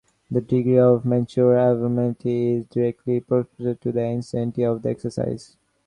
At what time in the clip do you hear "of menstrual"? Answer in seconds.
0.79-1.55